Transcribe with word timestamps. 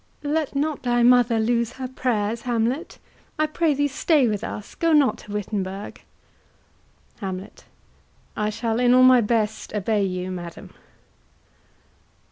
Let 0.23 0.55
not 0.55 0.81
thy 0.81 1.03
mother 1.03 1.39
lose 1.39 1.73
her 1.73 1.87
prayers, 1.87 2.41
Hamlet. 2.41 2.97
I 3.37 3.45
pray 3.45 3.75
thee 3.75 3.87
stay 3.87 4.27
with 4.27 4.43
us; 4.43 4.73
go 4.73 4.93
not 4.93 5.19
to 5.19 5.31
Wittenberg. 5.31 6.01
HAMLET. 7.19 7.65
I 8.35 8.49
shall 8.49 8.79
in 8.79 8.95
all 8.95 9.03
my 9.03 9.21
best 9.21 9.75
obey 9.75 10.03
you, 10.03 10.31
madam. 10.31 10.71